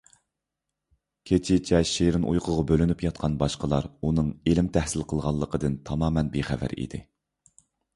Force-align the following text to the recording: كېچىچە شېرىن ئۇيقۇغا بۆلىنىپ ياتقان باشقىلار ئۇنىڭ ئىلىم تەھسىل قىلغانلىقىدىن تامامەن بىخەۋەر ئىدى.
كېچىچە 1.31 1.81
شېرىن 1.91 2.25
ئۇيقۇغا 2.33 2.65
بۆلىنىپ 2.73 3.05
ياتقان 3.09 3.37
باشقىلار 3.45 3.93
ئۇنىڭ 4.01 4.35
ئىلىم 4.41 4.75
تەھسىل 4.81 5.09
قىلغانلىقىدىن 5.15 5.81
تامامەن 5.91 6.37
بىخەۋەر 6.39 6.81
ئىدى. 6.83 7.09